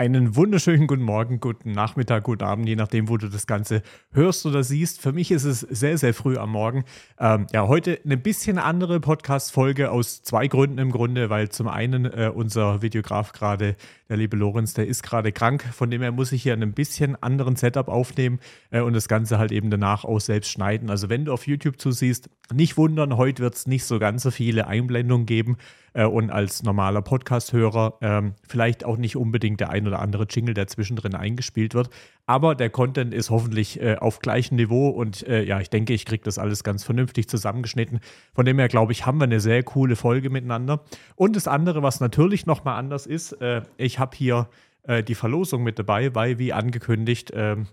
[0.00, 4.46] Einen wunderschönen guten Morgen, guten Nachmittag, guten Abend, je nachdem, wo du das Ganze hörst
[4.46, 4.98] oder siehst.
[4.98, 6.86] Für mich ist es sehr, sehr früh am Morgen.
[7.18, 12.06] Ähm, ja, heute eine bisschen andere Podcast-Folge aus zwei Gründen im Grunde, weil zum einen
[12.06, 13.76] äh, unser Videograf gerade,
[14.08, 15.66] der liebe Lorenz, der ist gerade krank.
[15.70, 18.40] Von dem her muss ich hier ein bisschen anderen Setup aufnehmen
[18.70, 20.88] äh, und das Ganze halt eben danach auch selbst schneiden.
[20.88, 24.30] Also, wenn du auf YouTube zusiehst, nicht wundern, heute wird es nicht so ganz so
[24.30, 25.58] viele Einblendungen geben
[25.92, 30.54] äh, und als normaler Podcast-Hörer ähm, vielleicht auch nicht unbedingt der ein oder andere Jingle,
[30.54, 31.90] der zwischendrin eingespielt wird.
[32.26, 36.04] Aber der Content ist hoffentlich äh, auf gleichem Niveau und äh, ja, ich denke, ich
[36.04, 38.00] kriege das alles ganz vernünftig zusammengeschnitten.
[38.34, 40.82] Von dem her, glaube ich, haben wir eine sehr coole Folge miteinander.
[41.16, 44.48] Und das andere, was natürlich nochmal anders ist, äh, ich habe hier
[44.84, 47.66] äh, die Verlosung mit dabei, weil, wie angekündigt, ähm,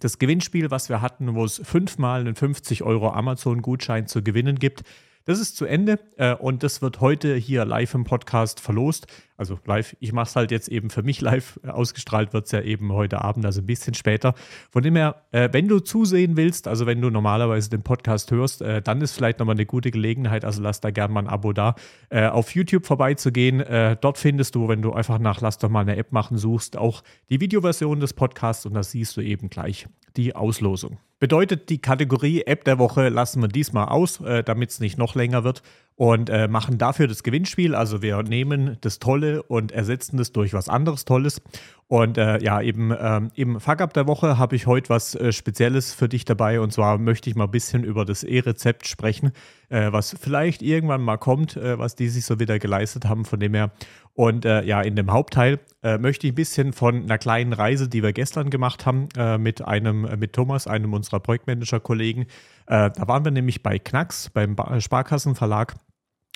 [0.00, 4.82] das Gewinnspiel, was wir hatten, wo es fünfmal einen 50 Euro Amazon-Gutschein zu gewinnen gibt,
[5.24, 9.06] das ist zu Ende äh, und das wird heute hier live im Podcast verlost.
[9.36, 11.58] Also live, ich mache es halt jetzt eben für mich live.
[11.66, 14.34] Ausgestrahlt wird es ja eben heute Abend, also ein bisschen später.
[14.70, 18.60] Von dem her, äh, wenn du zusehen willst, also wenn du normalerweise den Podcast hörst,
[18.60, 21.52] äh, dann ist vielleicht nochmal eine gute Gelegenheit, also lass da gerne mal ein Abo
[21.52, 21.74] da,
[22.10, 23.60] äh, auf YouTube vorbeizugehen.
[23.60, 26.76] Äh, dort findest du, wenn du einfach nach Lass doch mal eine App machen suchst,
[26.76, 30.98] auch die Videoversion des Podcasts und da siehst du eben gleich die Auslosung.
[31.18, 35.14] Bedeutet, die Kategorie App der Woche lassen wir diesmal aus, äh, damit es nicht noch
[35.14, 35.62] länger wird
[36.00, 37.74] und äh, machen dafür das Gewinnspiel.
[37.74, 41.42] Also wir nehmen das Tolle und ersetzen das durch was anderes Tolles.
[41.88, 45.92] Und äh, ja, eben ähm, im Fuck-Up der Woche habe ich heute was äh, Spezielles
[45.92, 46.60] für dich dabei.
[46.60, 49.32] Und zwar möchte ich mal ein bisschen über das E-Rezept sprechen,
[49.68, 53.38] äh, was vielleicht irgendwann mal kommt, äh, was die sich so wieder geleistet haben, von
[53.38, 53.70] dem her.
[54.14, 58.02] Und äh, ja, in dem Hauptteil möchte ich ein bisschen von einer kleinen Reise, die
[58.02, 59.08] wir gestern gemacht haben,
[59.42, 62.26] mit einem, mit Thomas, einem unserer Projektmanager-Kollegen.
[62.66, 65.76] da waren wir nämlich bei Knacks, beim Sparkassenverlag.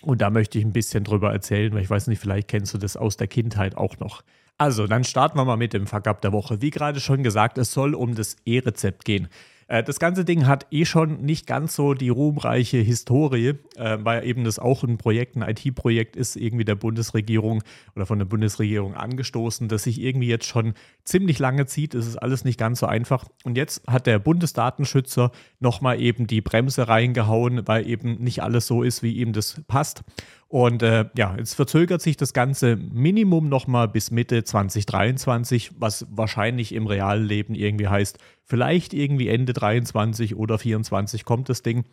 [0.02, 2.78] Und da möchte ich ein bisschen drüber erzählen, weil ich weiß nicht, vielleicht kennst du
[2.78, 4.22] das aus der Kindheit auch noch.
[4.58, 6.62] Also, dann starten wir mal mit dem Fuck-Up der Woche.
[6.62, 9.28] Wie gerade schon gesagt, es soll um das E-Rezept gehen.
[9.68, 14.26] Äh, das ganze Ding hat eh schon nicht ganz so die ruhmreiche Historie, äh, weil
[14.26, 17.62] eben das auch ein Projekt, ein IT-Projekt ist, irgendwie der Bundesregierung
[17.96, 21.94] oder von der Bundesregierung angestoßen, das sich irgendwie jetzt schon ziemlich lange zieht.
[21.94, 23.26] Es ist alles nicht ganz so einfach.
[23.44, 25.30] Und jetzt hat der Bundesdatenschützer
[25.60, 30.02] nochmal eben die Bremse reingehauen, weil eben nicht alles so ist, wie ihm das passt.
[30.54, 36.72] Und äh, ja, jetzt verzögert sich das Ganze Minimum nochmal bis Mitte 2023, was wahrscheinlich
[36.72, 41.84] im realen Leben irgendwie heißt, vielleicht irgendwie Ende 23 oder 24 kommt das Ding.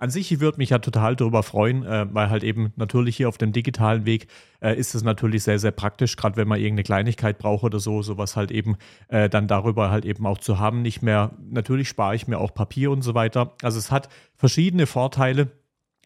[0.00, 3.28] An sich, ich würde mich ja total darüber freuen, äh, weil halt eben natürlich hier
[3.28, 4.28] auf dem digitalen Weg
[4.60, 8.00] äh, ist es natürlich sehr, sehr praktisch, gerade wenn man irgendeine Kleinigkeit braucht oder so,
[8.00, 8.76] sowas halt eben
[9.08, 10.80] äh, dann darüber halt eben auch zu haben.
[10.80, 13.52] Nicht mehr, natürlich spare ich mir auch Papier und so weiter.
[13.60, 15.50] Also es hat verschiedene Vorteile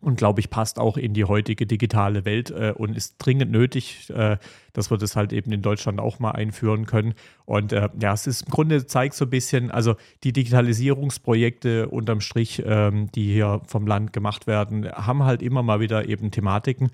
[0.04, 4.10] und glaube ich, passt auch in die heutige digitale Welt äh, und ist dringend nötig,
[4.10, 4.36] äh,
[4.72, 7.14] dass wir das halt eben in Deutschland auch mal einführen können.
[7.46, 12.20] Und äh, ja, es ist im Grunde zeigt so ein bisschen, also die Digitalisierungsprojekte unterm
[12.20, 16.90] Strich, ähm, die hier vom Land gemacht werden, haben halt immer mal wieder eben Thematiken.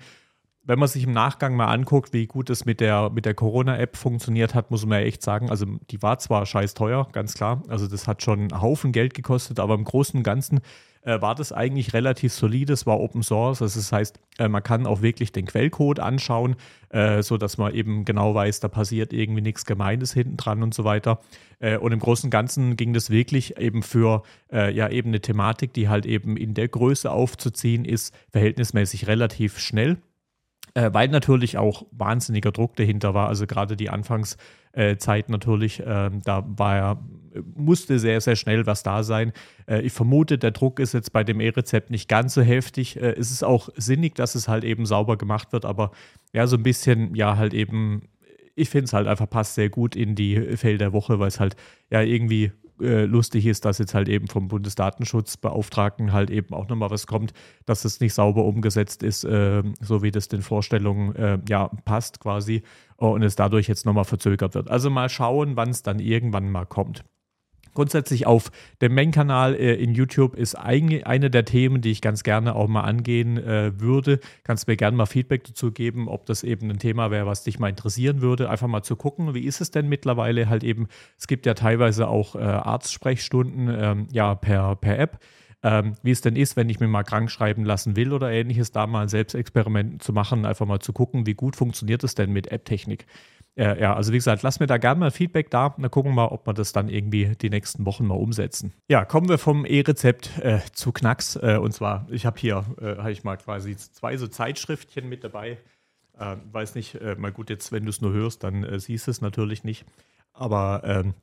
[0.63, 3.97] Wenn man sich im Nachgang mal anguckt, wie gut es mit der, mit der Corona-App
[3.97, 7.63] funktioniert hat, muss man ja echt sagen, also die war zwar scheiß teuer, ganz klar,
[7.67, 10.61] also das hat schon einen Haufen Geld gekostet, aber im Großen und Ganzen
[11.03, 12.73] äh, war das eigentlich relativ solide.
[12.73, 13.61] Es war Open Source.
[13.61, 16.55] Also das heißt, äh, man kann auch wirklich den Quellcode anschauen,
[16.89, 20.83] äh, sodass man eben genau weiß, da passiert irgendwie nichts Gemeines hinten dran und so
[20.83, 21.19] weiter.
[21.59, 25.21] Äh, und im Großen und Ganzen ging das wirklich eben für äh, ja eben eine
[25.21, 29.97] Thematik, die halt eben in der Größe aufzuziehen ist, verhältnismäßig relativ schnell
[30.73, 33.27] äh, weil natürlich auch wahnsinniger Druck dahinter war.
[33.27, 36.99] Also gerade die Anfangszeit natürlich, äh, da war ja,
[37.55, 39.33] musste sehr, sehr schnell was da sein.
[39.67, 42.97] Äh, ich vermute, der Druck ist jetzt bei dem E-Rezept nicht ganz so heftig.
[42.97, 45.91] Äh, es ist auch sinnig, dass es halt eben sauber gemacht wird, aber
[46.33, 48.03] ja, so ein bisschen, ja, halt eben
[48.53, 51.39] ich finde es halt einfach passt sehr gut in die Fälle der Woche, weil es
[51.39, 51.55] halt
[51.89, 56.89] ja irgendwie äh, lustig ist, dass jetzt halt eben vom Bundesdatenschutzbeauftragten halt eben auch nochmal
[56.89, 57.33] was kommt,
[57.65, 62.19] dass es nicht sauber umgesetzt ist, äh, so wie das den Vorstellungen äh, ja passt
[62.19, 62.63] quasi
[62.97, 64.69] und es dadurch jetzt nochmal verzögert wird.
[64.69, 67.03] Also mal schauen, wann es dann irgendwann mal kommt.
[67.73, 68.51] Grundsätzlich auf
[68.81, 72.67] dem Main-Kanal äh, in YouTube ist ein, eine der Themen, die ich ganz gerne auch
[72.67, 74.19] mal angehen äh, würde.
[74.43, 77.59] Kannst mir gerne mal Feedback dazu geben, ob das eben ein Thema wäre, was dich
[77.59, 78.49] mal interessieren würde.
[78.49, 80.87] Einfach mal zu gucken, wie ist es denn mittlerweile halt eben.
[81.17, 85.19] Es gibt ja teilweise auch äh, Arztsprechstunden ähm, ja, per, per App.
[85.63, 88.71] Ähm, wie es denn ist, wenn ich mir mal krank schreiben lassen will oder ähnliches,
[88.71, 92.51] da mal Selbstexperiment zu machen, einfach mal zu gucken, wie gut funktioniert es denn mit
[92.51, 93.05] App-Technik.
[93.55, 95.75] Ja, ja, also wie gesagt, lass mir da gerne mal Feedback da.
[95.77, 98.73] Dann gucken wir mal, ob wir das dann irgendwie die nächsten Wochen mal umsetzen.
[98.87, 101.35] Ja, kommen wir vom E-Rezept äh, zu Knacks.
[101.35, 105.23] Äh, und zwar, ich habe hier, äh, habe ich mal quasi zwei so Zeitschriftchen mit
[105.23, 105.57] dabei.
[106.17, 109.07] Äh, weiß nicht, äh, mal gut, jetzt, wenn du es nur hörst, dann äh, siehst
[109.07, 109.85] du es natürlich nicht.
[110.33, 111.13] Aber ähm,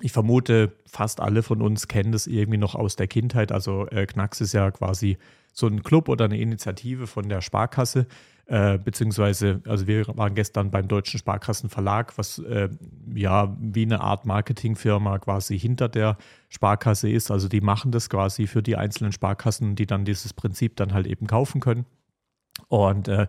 [0.00, 3.52] ich vermute, fast alle von uns kennen das irgendwie noch aus der Kindheit.
[3.52, 5.18] Also äh, Knacks ist ja quasi
[5.52, 8.06] so ein Club oder eine Initiative von der Sparkasse,
[8.46, 12.70] äh, beziehungsweise, also wir waren gestern beim Deutschen Sparkassenverlag, was äh,
[13.14, 16.16] ja wie eine Art Marketingfirma quasi hinter der
[16.48, 17.30] Sparkasse ist.
[17.30, 21.06] Also die machen das quasi für die einzelnen Sparkassen, die dann dieses Prinzip dann halt
[21.06, 21.84] eben kaufen können.
[22.68, 23.26] Und äh,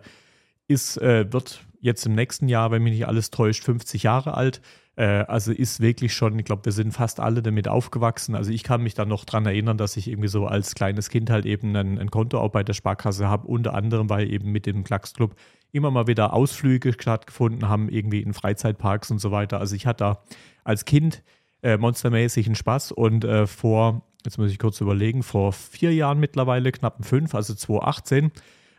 [0.66, 4.62] ist, äh, wird jetzt im nächsten Jahr, wenn mich nicht alles täuscht, 50 Jahre alt.
[4.96, 8.34] Äh, also ist wirklich schon, ich glaube, wir sind fast alle damit aufgewachsen.
[8.34, 11.30] Also ich kann mich dann noch daran erinnern, dass ich irgendwie so als kleines Kind
[11.30, 14.66] halt eben ein, ein Konto auch bei der Sparkasse habe, unter anderem, weil eben mit
[14.66, 15.34] dem Klacksclub
[15.72, 19.58] immer mal wieder Ausflüge stattgefunden haben, irgendwie in Freizeitparks und so weiter.
[19.58, 20.22] Also ich hatte da
[20.62, 21.22] als Kind
[21.62, 26.20] äh, monstermäßig einen Spaß und äh, vor, jetzt muss ich kurz überlegen, vor vier Jahren
[26.20, 28.30] mittlerweile, knapp fünf, also 2018,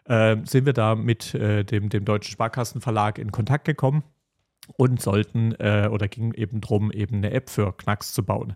[0.05, 4.03] äh, sind wir da mit äh, dem, dem Deutschen Sparkassenverlag in Kontakt gekommen
[4.77, 8.55] und sollten äh, oder ging eben darum, eben eine App für Knacks zu bauen.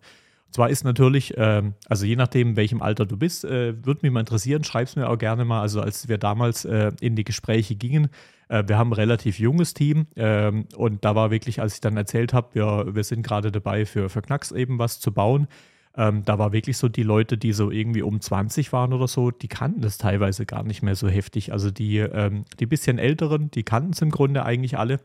[0.49, 4.11] Und zwar ist natürlich, äh, also je nachdem, welchem Alter du bist, äh, würde mich
[4.11, 5.61] mal interessieren, schreib es mir auch gerne mal.
[5.61, 8.09] Also als wir damals äh, in die Gespräche gingen,
[8.47, 11.97] äh, wir haben ein relativ junges Team ähm, und da war wirklich, als ich dann
[11.97, 15.47] erzählt habe, wir, wir sind gerade dabei, für, für Knacks eben was zu bauen,
[15.95, 19.31] ähm, da war wirklich so die Leute, die so irgendwie um 20 waren oder so,
[19.31, 21.51] die kannten das teilweise gar nicht mehr so heftig.
[21.51, 24.99] Also die, ähm, die bisschen älteren, die kannten es im Grunde eigentlich alle.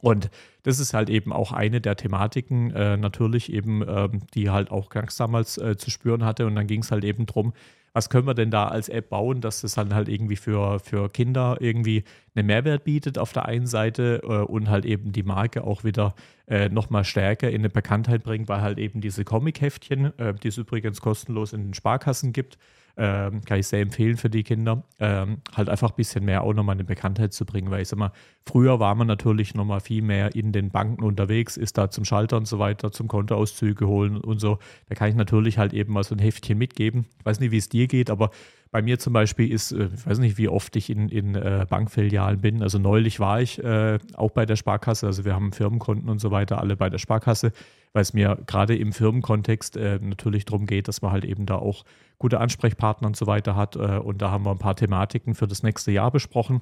[0.00, 0.30] Und
[0.62, 4.90] das ist halt eben auch eine der Thematiken, äh, natürlich eben, ähm, die halt auch
[4.90, 6.46] Gangs damals äh, zu spüren hatte.
[6.46, 7.52] Und dann ging es halt eben darum,
[7.92, 11.08] was können wir denn da als App bauen, dass es dann halt irgendwie für, für
[11.08, 12.04] Kinder irgendwie
[12.34, 16.14] einen Mehrwert bietet auf der einen Seite äh, und halt eben die Marke auch wieder
[16.46, 20.58] äh, nochmal stärker in eine Bekanntheit bringt, weil halt eben diese Comic-Heftchen, äh, die es
[20.58, 22.58] übrigens kostenlos in den Sparkassen gibt,
[22.98, 26.52] ähm, kann ich sehr empfehlen für die Kinder, ähm, halt einfach ein bisschen mehr auch
[26.52, 28.10] nochmal eine Bekanntheit zu bringen, weil ich sag mal,
[28.44, 32.36] früher war man natürlich nochmal viel mehr in den Banken unterwegs, ist da zum Schalter
[32.36, 34.58] und so weiter, zum Kontoauszüge holen und so.
[34.88, 37.06] Da kann ich natürlich halt eben mal so ein Heftchen mitgeben.
[37.20, 38.30] Ich weiß nicht, wie es dir geht, aber
[38.70, 41.66] bei mir zum Beispiel ist, äh, ich weiß nicht, wie oft ich in, in äh,
[41.68, 42.62] Bankfilialen bin.
[42.62, 45.06] Also neulich war ich äh, auch bei der Sparkasse.
[45.06, 47.52] Also wir haben Firmenkonten und so weiter, alle bei der Sparkasse,
[47.92, 51.84] weil es mir gerade im Firmenkontext natürlich darum geht, dass man halt eben da auch
[52.18, 53.76] gute Ansprechpartner und so weiter hat.
[53.76, 56.60] Und da haben wir ein paar Thematiken für das nächste Jahr besprochen.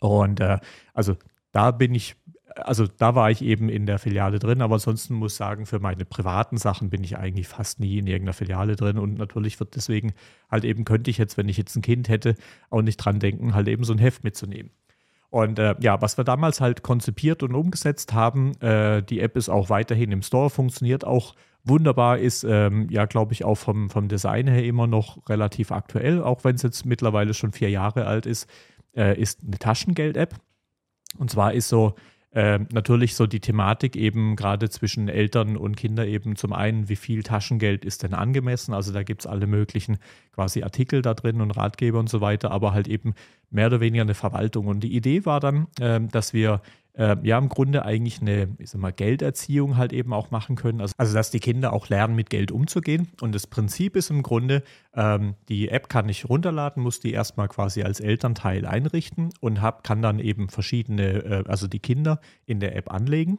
[0.00, 0.40] Und
[0.94, 1.16] also
[1.52, 2.16] da bin ich
[2.56, 5.78] also da war ich eben in der Filiale drin, aber ansonsten muss ich sagen, für
[5.78, 9.76] meine privaten Sachen bin ich eigentlich fast nie in irgendeiner Filiale drin und natürlich wird
[9.76, 10.12] deswegen
[10.50, 12.34] halt eben könnte ich jetzt, wenn ich jetzt ein Kind hätte,
[12.70, 14.70] auch nicht dran denken, halt eben so ein Heft mitzunehmen.
[15.28, 19.48] Und äh, ja, was wir damals halt konzipiert und umgesetzt haben, äh, die App ist
[19.48, 24.08] auch weiterhin im Store, funktioniert auch wunderbar, ist ähm, ja, glaube ich, auch vom, vom
[24.08, 28.24] Design her immer noch relativ aktuell, auch wenn es jetzt mittlerweile schon vier Jahre alt
[28.24, 28.48] ist,
[28.96, 30.36] äh, ist eine Taschengeld-App.
[31.18, 31.94] Und zwar ist so,
[32.36, 36.96] ähm, natürlich so die Thematik eben gerade zwischen Eltern und Kindern eben zum einen, wie
[36.96, 38.74] viel Taschengeld ist denn angemessen?
[38.74, 39.96] Also da gibt es alle möglichen
[40.32, 43.14] quasi Artikel da drin und Ratgeber und so weiter, aber halt eben
[43.48, 44.66] mehr oder weniger eine Verwaltung.
[44.66, 46.60] Und die Idee war dann, äh, dass wir
[46.96, 50.80] äh, ja im Grunde eigentlich eine ich sag mal, Gelderziehung halt eben auch machen können.
[50.80, 53.08] Also, also, dass die Kinder auch lernen, mit Geld umzugehen.
[53.20, 54.62] Und das Prinzip ist im Grunde,
[54.94, 59.84] ähm, die App kann ich runterladen, muss die erstmal quasi als Elternteil einrichten und hab,
[59.84, 63.38] kann dann eben verschiedene, äh, also die Kinder in der App anlegen.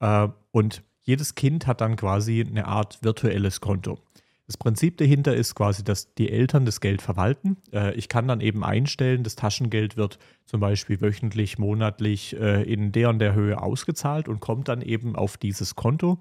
[0.00, 3.98] Äh, und jedes Kind hat dann quasi eine Art virtuelles Konto.
[4.48, 7.58] Das Prinzip dahinter ist quasi, dass die Eltern das Geld verwalten.
[7.70, 12.90] Äh, ich kann dann eben einstellen, das Taschengeld wird zum Beispiel wöchentlich, monatlich äh, in
[12.90, 16.18] der und der Höhe ausgezahlt und kommt dann eben auf dieses Konto.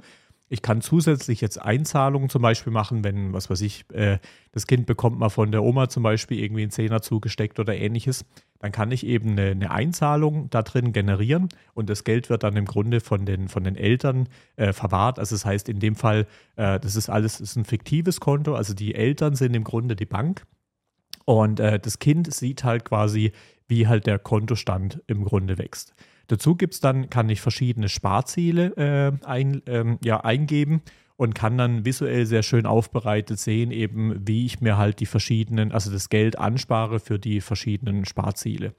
[0.50, 4.20] Ich kann zusätzlich jetzt Einzahlungen zum Beispiel machen, wenn, was weiß ich, äh,
[4.54, 8.24] das Kind bekommt mal von der Oma zum Beispiel irgendwie einen Zehner zugesteckt oder ähnliches.
[8.60, 12.56] Dann kann ich eben eine, eine Einzahlung da drin generieren und das Geld wird dann
[12.56, 15.20] im Grunde von den, von den Eltern äh, verwahrt.
[15.20, 18.74] Also das heißt in dem Fall, äh, das ist alles ist ein fiktives Konto, also
[18.74, 20.46] die Eltern sind im Grunde die Bank
[21.26, 23.34] und äh, das Kind sieht halt quasi,
[23.68, 25.94] wie halt der Kontostand im Grunde wächst.
[26.28, 30.82] Dazu gibt es dann, kann ich verschiedene Sparziele äh, ein, ähm, ja, eingeben
[31.16, 35.72] und kann dann visuell sehr schön aufbereitet sehen, eben wie ich mir halt die verschiedenen,
[35.72, 38.76] also das Geld anspare für die verschiedenen Sparziele.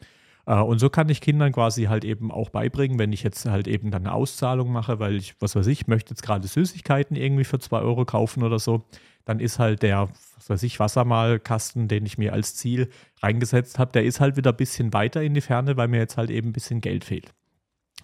[0.46, 3.68] Äh, und so kann ich Kindern quasi halt eben auch beibringen, wenn ich jetzt halt
[3.68, 7.44] eben dann eine Auszahlung mache, weil ich, was weiß ich, möchte jetzt gerade Süßigkeiten irgendwie
[7.44, 8.84] für zwei Euro kaufen oder so,
[9.28, 12.88] dann ist halt der, was weiß ich, Wassermalkasten, den ich mir als Ziel
[13.22, 16.16] reingesetzt habe, der ist halt wieder ein bisschen weiter in die Ferne, weil mir jetzt
[16.16, 17.34] halt eben ein bisschen Geld fehlt.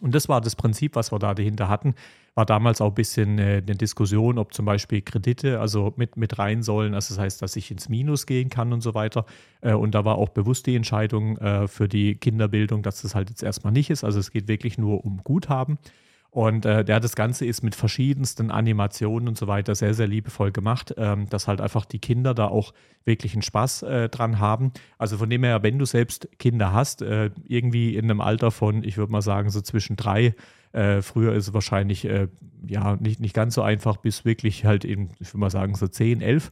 [0.02, 1.94] Und das war das Prinzip, was wir da dahinter hatten.
[2.34, 6.38] War damals auch ein bisschen äh, eine Diskussion, ob zum Beispiel Kredite also mit, mit
[6.38, 6.92] rein sollen.
[6.92, 9.24] Also das heißt, dass ich ins Minus gehen kann und so weiter.
[9.62, 13.30] Äh, und da war auch bewusst die Entscheidung äh, für die Kinderbildung, dass das halt
[13.30, 14.04] jetzt erstmal nicht ist.
[14.04, 15.78] Also es geht wirklich nur um Guthaben.
[16.34, 20.50] Und äh, der, das Ganze ist mit verschiedensten Animationen und so weiter sehr, sehr liebevoll
[20.50, 22.74] gemacht, ähm, dass halt einfach die Kinder da auch
[23.04, 24.72] wirklich einen Spaß äh, dran haben.
[24.98, 28.82] Also von dem her, wenn du selbst Kinder hast, äh, irgendwie in einem Alter von,
[28.82, 30.34] ich würde mal sagen, so zwischen drei,
[30.72, 32.26] äh, früher ist es wahrscheinlich äh,
[32.66, 35.86] ja nicht, nicht ganz so einfach, bis wirklich halt in, ich würde mal sagen, so
[35.86, 36.50] zehn, elf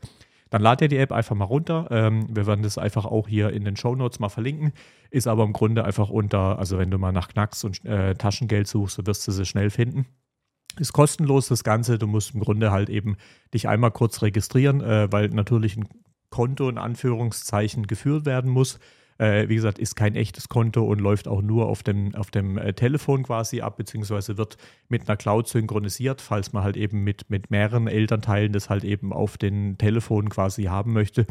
[0.52, 1.88] dann lad dir die App einfach mal runter.
[1.90, 4.74] Ähm, wir werden das einfach auch hier in den Show Notes mal verlinken.
[5.10, 8.68] Ist aber im Grunde einfach unter, also wenn du mal nach Knacks und äh, Taschengeld
[8.68, 10.04] suchst, so wirst du sie schnell finden.
[10.78, 11.98] Ist kostenlos das Ganze.
[11.98, 13.16] Du musst im Grunde halt eben
[13.54, 15.88] dich einmal kurz registrieren, äh, weil natürlich ein
[16.28, 18.78] Konto in Anführungszeichen geführt werden muss.
[19.18, 22.58] Äh, wie gesagt, ist kein echtes Konto und läuft auch nur auf dem, auf dem
[22.58, 24.56] äh, Telefon quasi ab, beziehungsweise wird
[24.88, 29.12] mit einer Cloud synchronisiert, falls man halt eben mit, mit mehreren Elternteilen das halt eben
[29.12, 31.26] auf den Telefon quasi haben möchte.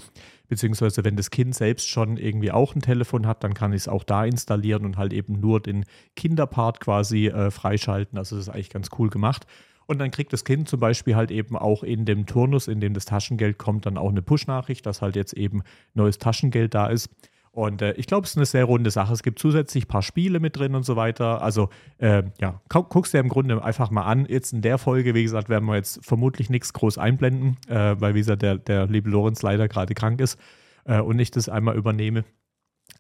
[0.48, 3.88] Beziehungsweise wenn das Kind selbst schon irgendwie auch ein Telefon hat, dann kann ich es
[3.88, 5.86] auch da installieren und halt eben nur den
[6.16, 8.18] Kinderpart quasi äh, freischalten.
[8.18, 9.46] Also das ist eigentlich ganz cool gemacht.
[9.92, 12.94] Und dann kriegt das Kind zum Beispiel halt eben auch in dem Turnus, in dem
[12.94, 17.10] das Taschengeld kommt, dann auch eine Push-Nachricht, dass halt jetzt eben neues Taschengeld da ist.
[17.54, 19.12] Und äh, ich glaube, es ist eine sehr runde Sache.
[19.12, 21.42] Es gibt zusätzlich ein paar Spiele mit drin und so weiter.
[21.42, 24.26] Also, äh, ja, guckst dir im Grunde einfach mal an.
[24.26, 28.16] Jetzt in der Folge, wie gesagt, werden wir jetzt vermutlich nichts groß einblenden, äh, weil,
[28.16, 30.40] wie gesagt, der, der liebe Lorenz leider gerade krank ist
[30.86, 32.24] äh, und ich das einmal übernehme.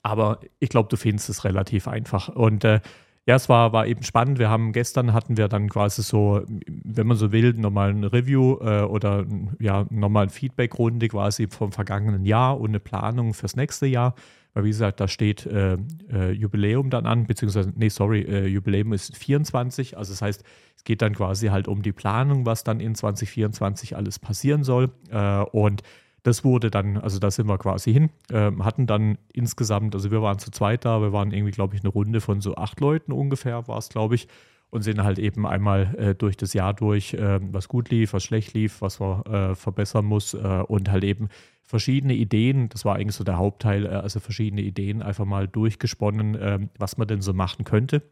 [0.04, 2.28] Aber ich glaube, du findest es relativ einfach.
[2.28, 2.82] Und äh,
[3.28, 4.40] ja, es war, war eben spannend.
[4.40, 8.58] Wir haben gestern hatten wir dann quasi so, wenn man so will, nochmal ein Review
[8.62, 9.26] äh, oder
[9.60, 14.16] ja, nochmal eine Feedback-Runde quasi vom vergangenen Jahr und eine Planung fürs nächste Jahr.
[14.54, 15.78] Weil, wie gesagt, da steht äh,
[16.12, 19.98] äh, Jubiläum dann an, beziehungsweise, nee, sorry, äh, Jubiläum ist 24.
[19.98, 20.44] Also, das heißt,
[20.76, 24.92] es geht dann quasi halt um die Planung, was dann in 2024 alles passieren soll.
[25.10, 25.84] Äh, und
[26.24, 30.22] das wurde dann, also da sind wir quasi hin, ähm, hatten dann insgesamt, also wir
[30.22, 33.12] waren zu zweit da, wir waren irgendwie, glaube ich, eine Runde von so acht Leuten
[33.12, 34.28] ungefähr, war es, glaube ich
[34.72, 38.24] und sind halt eben einmal äh, durch das Jahr durch, äh, was gut lief, was
[38.24, 41.30] schlecht lief, was man äh, verbessern muss äh, und halt eben
[41.72, 46.38] verschiedene Ideen, das war eigentlich so der Hauptteil, äh, also verschiedene Ideen einfach mal durchgesponnen,
[46.40, 48.04] ähm, was man denn so machen könnte.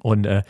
[0.00, 0.42] Und äh,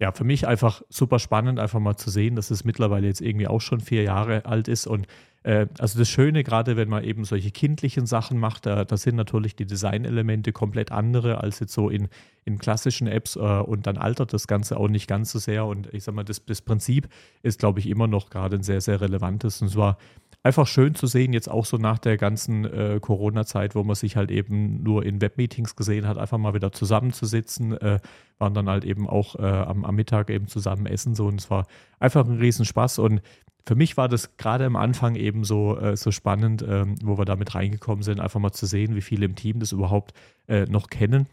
[0.00, 3.46] ja, für mich einfach super spannend, einfach mal zu sehen, dass es mittlerweile jetzt irgendwie
[3.46, 5.06] auch schon vier Jahre alt ist und
[5.44, 9.56] also das Schöne, gerade wenn man eben solche kindlichen Sachen macht, da, da sind natürlich
[9.56, 12.08] die Designelemente komplett andere als jetzt so in,
[12.44, 15.66] in klassischen Apps äh, und dann altert das Ganze auch nicht ganz so sehr.
[15.66, 17.08] Und ich sag mal, das, das Prinzip
[17.42, 19.60] ist, glaube ich, immer noch gerade ein sehr, sehr relevantes.
[19.60, 19.98] Und es war
[20.44, 24.16] einfach schön zu sehen, jetzt auch so nach der ganzen äh, Corona-Zeit, wo man sich
[24.16, 27.98] halt eben nur in Webmeetings gesehen hat, einfach mal wieder zusammenzusitzen, äh,
[28.38, 31.50] waren dann halt eben auch äh, am, am, Mittag eben zusammen essen so und es
[31.50, 31.66] war
[32.00, 33.22] einfach ein Riesenspaß und
[33.64, 37.24] für mich war das gerade am Anfang eben so, äh, so spannend, ähm, wo wir
[37.24, 40.14] damit reingekommen sind, einfach mal zu sehen, wie viele im Team das überhaupt
[40.48, 41.26] äh, noch kennen.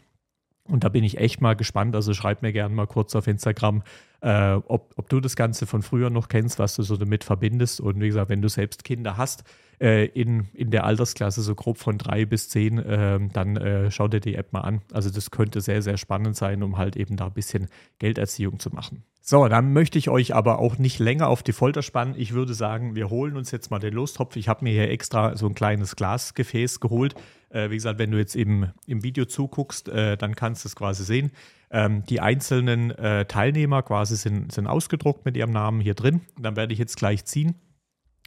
[0.70, 1.94] Und da bin ich echt mal gespannt.
[1.94, 3.82] Also schreib mir gerne mal kurz auf Instagram,
[4.20, 7.80] äh, ob, ob du das Ganze von früher noch kennst, was du so damit verbindest.
[7.80, 9.44] Und wie gesagt, wenn du selbst Kinder hast,
[9.80, 14.08] äh, in, in der Altersklasse so grob von drei bis zehn, äh, dann äh, schau
[14.08, 14.82] dir die App mal an.
[14.92, 18.70] Also das könnte sehr, sehr spannend sein, um halt eben da ein bisschen Gelderziehung zu
[18.70, 19.04] machen.
[19.22, 22.14] So, dann möchte ich euch aber auch nicht länger auf die Folter spannen.
[22.16, 24.36] Ich würde sagen, wir holen uns jetzt mal den Lostopf.
[24.36, 27.14] Ich habe mir hier extra so ein kleines Glasgefäß geholt.
[27.50, 30.76] Äh, wie gesagt, wenn du jetzt eben im Video zuguckst, äh, dann kannst du es
[30.76, 31.32] quasi sehen.
[31.70, 36.20] Ähm, die einzelnen äh, Teilnehmer quasi sind, sind ausgedruckt mit ihrem Namen hier drin.
[36.38, 37.54] Dann werde ich jetzt gleich ziehen.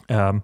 [0.08, 0.44] Ähm,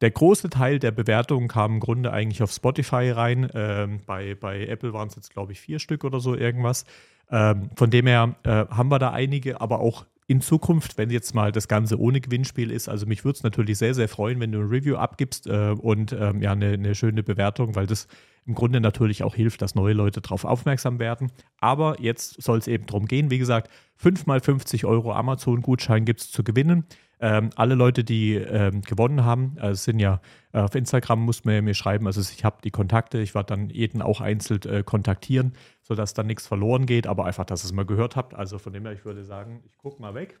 [0.00, 3.50] der große Teil der Bewertungen kam im Grunde eigentlich auf Spotify rein.
[3.52, 6.84] Ähm, bei, bei Apple waren es jetzt, glaube ich, vier Stück oder so irgendwas.
[7.30, 11.34] Ähm, von dem her äh, haben wir da einige, aber auch in Zukunft, wenn jetzt
[11.34, 14.52] mal das Ganze ohne Gewinnspiel ist, also mich würde es natürlich sehr, sehr freuen, wenn
[14.52, 18.08] du ein Review abgibst äh, und ähm, ja, eine, eine, schöne Bewertung, weil das
[18.44, 21.32] im Grunde natürlich auch hilft, dass neue Leute darauf aufmerksam werden.
[21.60, 26.20] Aber jetzt soll es eben darum gehen, wie gesagt, 5 mal 50 Euro Amazon-Gutschein gibt
[26.20, 26.84] es zu gewinnen.
[27.20, 30.20] Ähm, alle Leute, die ähm, gewonnen haben, äh, sind ja
[30.52, 32.06] äh, auf Instagram, muss man mir schreiben.
[32.06, 36.26] Also ich habe die Kontakte, ich werde dann jeden auch einzeln äh, kontaktieren, sodass dann
[36.26, 38.34] nichts verloren geht, aber einfach, dass ihr es mal gehört habt.
[38.34, 40.38] Also von dem her, ich würde sagen, ich gucke mal weg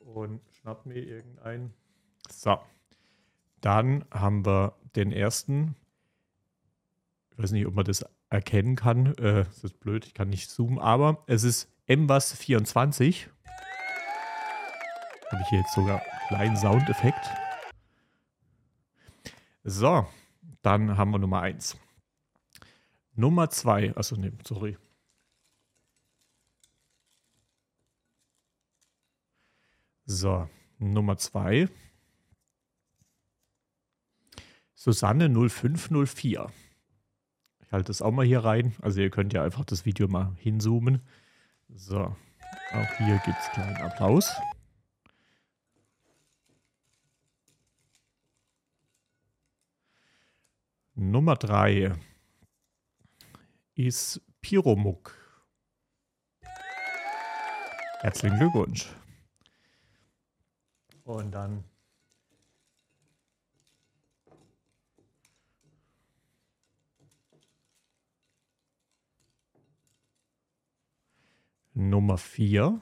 [0.00, 1.72] und schnapp mir irgendein.
[2.28, 2.58] So,
[3.60, 5.76] dann haben wir den ersten.
[7.32, 9.14] Ich weiß nicht, ob man das erkennen kann.
[9.16, 13.28] Äh, das ist blöd, ich kann nicht zoomen, aber es ist MWAS24.
[15.30, 17.30] Habe ich hier jetzt sogar einen kleinen Soundeffekt.
[19.64, 20.06] So,
[20.62, 21.78] dann haben wir Nummer 1.
[23.14, 24.76] Nummer 2, also ne, sorry.
[30.06, 31.68] So, Nummer 2.
[34.74, 36.50] Susanne 0504.
[37.60, 38.74] Ich halte das auch mal hier rein.
[38.80, 41.02] Also ihr könnt ja einfach das Video mal hinzoomen.
[41.68, 42.16] So,
[42.72, 44.34] auch hier gibt es kleinen Applaus.
[51.02, 51.94] Nummer 3
[53.74, 55.16] ist Piromuk.
[58.00, 58.86] Herzlichen Glückwunsch.
[61.04, 61.64] Und dann
[71.72, 72.78] Nummer 4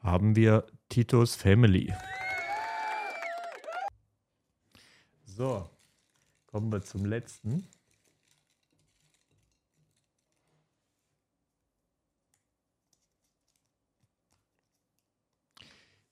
[0.00, 1.90] haben wir Titos Family.
[5.40, 5.66] So,
[6.48, 7.66] kommen wir zum letzten.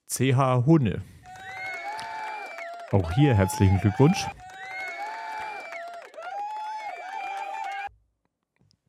[0.06, 1.02] CH Hunne.
[2.90, 4.26] Auch hier herzlichen Glückwunsch.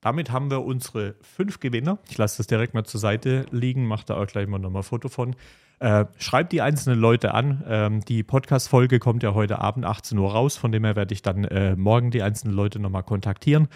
[0.02, 2.00] Damit haben wir unsere fünf Gewinner.
[2.10, 4.86] Ich lasse das direkt mal zur Seite liegen, mache da auch gleich mal nochmal ein
[4.86, 5.36] Foto von.
[5.80, 7.64] Äh, schreibt die einzelnen Leute an.
[7.68, 11.22] Ähm, die Podcast-Folge kommt ja heute Abend 18 Uhr raus, von dem her werde ich
[11.22, 13.68] dann äh, morgen die einzelnen Leute nochmal kontaktieren,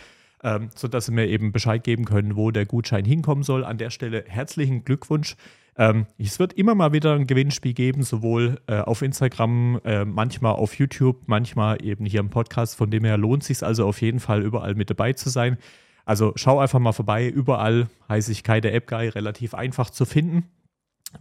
[0.44, 3.64] ähm, sodass sie mir eben Bescheid geben können, wo der Gutschein hinkommen soll.
[3.64, 5.36] An der Stelle herzlichen Glückwunsch.
[5.78, 10.54] Ähm, es wird immer mal wieder ein Gewinnspiel geben, sowohl äh, auf Instagram, äh, manchmal
[10.54, 12.76] auf YouTube, manchmal eben hier im Podcast.
[12.76, 15.58] Von dem her lohnt es sich also auf jeden Fall überall mit dabei zu sein.
[16.06, 17.28] Also schau einfach mal vorbei.
[17.28, 20.50] Überall heiße ich Kai der App Guy, relativ einfach zu finden,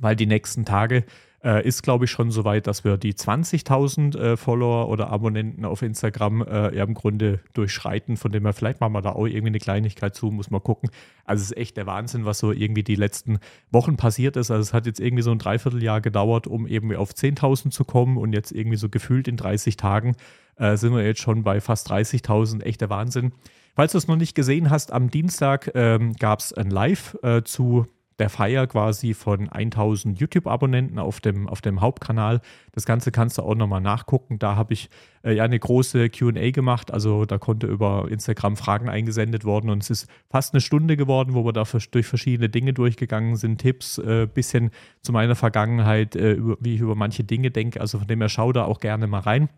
[0.00, 1.04] weil die nächsten Tage
[1.44, 5.64] äh, ist, glaube ich, schon so weit, dass wir die 20.000 äh, Follower oder Abonnenten
[5.64, 8.16] auf Instagram äh, im Grunde durchschreiten.
[8.16, 10.90] Von dem her, vielleicht machen wir da auch irgendwie eine Kleinigkeit zu, muss man gucken.
[11.25, 13.38] Also es ist echt der Wahnsinn, was so irgendwie die letzten
[13.70, 14.50] Wochen passiert ist.
[14.50, 18.16] Also es hat jetzt irgendwie so ein Dreivierteljahr gedauert, um irgendwie auf 10.000 zu kommen
[18.16, 20.14] und jetzt irgendwie so gefühlt in 30 Tagen
[20.56, 22.62] äh, sind wir jetzt schon bei fast 30.000.
[22.62, 23.32] Echt der Wahnsinn.
[23.75, 27.42] Falls du es noch nicht gesehen hast, am Dienstag ähm, gab es ein Live äh,
[27.42, 27.87] zu
[28.19, 32.40] der Feier quasi von 1000 YouTube-Abonnenten auf dem, auf dem Hauptkanal.
[32.73, 34.38] Das Ganze kannst du auch nochmal nachgucken.
[34.38, 34.90] Da habe ich
[35.22, 36.92] äh, ja eine große QA gemacht.
[36.92, 41.35] Also da konnte über Instagram Fragen eingesendet worden und es ist fast eine Stunde geworden,
[41.35, 43.59] wo wir da durch verschiedene Dinge durchgegangen sind.
[43.59, 44.70] Tipps, äh, bisschen
[45.01, 47.81] zu meiner Vergangenheit, äh, über, wie ich über manche Dinge denke.
[47.81, 49.48] Also von dem her schau da auch gerne mal rein.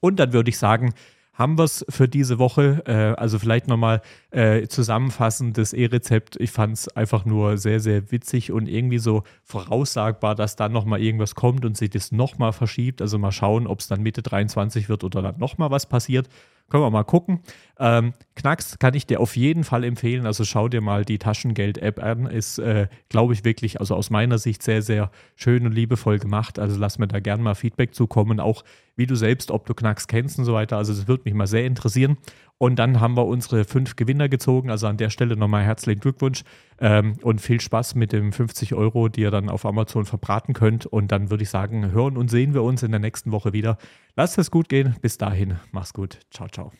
[0.00, 0.92] Und dann würde ich sagen,
[1.38, 2.82] haben wir es für diese Woche.
[2.84, 6.36] Äh, also vielleicht nochmal äh, zusammenfassend das E-Rezept.
[6.36, 11.00] Ich fand es einfach nur sehr, sehr witzig und irgendwie so voraussagbar, dass dann nochmal
[11.00, 13.00] irgendwas kommt und sich das nochmal verschiebt.
[13.00, 16.28] Also mal schauen, ob es dann Mitte 23 wird oder dann nochmal was passiert.
[16.70, 17.40] Können wir mal gucken.
[17.78, 20.26] Ähm, Knacks kann ich dir auf jeden Fall empfehlen.
[20.26, 22.26] Also schau dir mal die Taschengeld-App an.
[22.26, 26.58] Ist, äh, glaube ich, wirklich, also aus meiner Sicht sehr, sehr schön und liebevoll gemacht.
[26.58, 28.38] Also lass mir da gerne mal Feedback zukommen.
[28.38, 28.64] Auch
[28.96, 30.76] wie du selbst, ob du Knacks kennst und so weiter.
[30.76, 32.18] Also das würde mich mal sehr interessieren.
[32.58, 34.70] Und dann haben wir unsere fünf Gewinner gezogen.
[34.70, 36.42] Also an der Stelle nochmal herzlichen Glückwunsch
[36.80, 40.84] ähm, und viel Spaß mit dem 50 Euro, die ihr dann auf Amazon verbraten könnt.
[40.84, 43.78] Und dann würde ich sagen, hören und sehen wir uns in der nächsten Woche wieder.
[44.16, 44.96] Lasst es gut gehen.
[45.00, 46.18] Bis dahin, mach's gut.
[46.30, 46.72] Ciao, ciao.